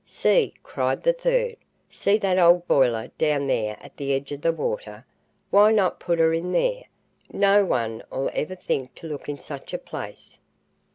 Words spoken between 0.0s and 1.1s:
"See," cried